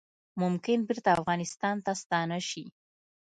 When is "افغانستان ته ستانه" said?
1.17-2.39